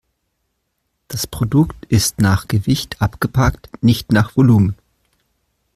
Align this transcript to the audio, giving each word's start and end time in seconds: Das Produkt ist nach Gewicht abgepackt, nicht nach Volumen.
Das 1.09 1.27
Produkt 1.27 1.85
ist 1.85 2.19
nach 2.21 2.47
Gewicht 2.47 2.99
abgepackt, 3.03 3.69
nicht 3.83 4.11
nach 4.11 4.35
Volumen. 4.35 4.75